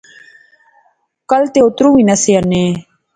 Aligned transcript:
کل 1.29 1.43
تے 1.53 1.59
اتروں 1.65 1.93
وی 1.95 2.03
نہسے 2.09 2.31
اینی 2.35 2.63